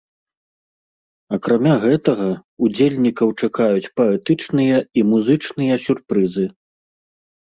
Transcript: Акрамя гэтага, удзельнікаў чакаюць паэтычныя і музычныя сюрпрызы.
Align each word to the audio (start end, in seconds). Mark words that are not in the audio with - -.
Акрамя 1.37 1.75
гэтага, 1.83 2.29
удзельнікаў 2.67 3.27
чакаюць 3.43 3.91
паэтычныя 4.01 4.77
і 4.99 5.07
музычныя 5.15 5.73
сюрпрызы. 5.89 6.45